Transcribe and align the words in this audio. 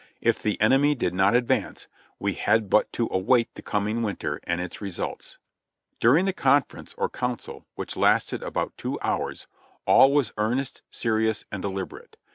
If 0.19 0.41
the 0.41 0.59
enemy 0.59 0.95
did 0.95 1.13
not 1.13 1.35
advance, 1.35 1.87
we 2.17 2.33
had 2.33 2.71
but 2.71 2.91
to 2.93 3.07
await 3.11 3.53
the 3.53 3.61
coming 3.61 4.01
winter 4.01 4.39
and 4.45 4.59
its 4.59 4.81
results. 4.81 5.37
During 5.99 6.25
the 6.25 6.33
conference, 6.33 6.95
or 6.97 7.07
council, 7.07 7.67
which 7.75 7.95
lasted 7.95 8.41
about 8.41 8.75
two 8.77 8.99
hours, 9.03 9.45
all 9.85 10.11
was 10.11 10.33
earnest, 10.39 10.81
serious 10.89 11.45
and 11.51 11.61
deliberate. 11.61 12.17